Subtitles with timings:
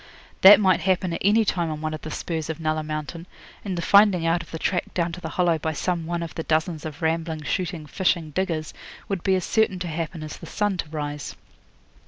[0.41, 3.27] That might happen at any time on one of the spurs of Nulla Mountain;
[3.63, 6.33] and the finding out of the track down to the Hollow by some one of
[6.33, 8.73] the dozens of rambling, shooting, fishing diggers
[9.07, 11.35] would be as certain to happen as the sun to rise.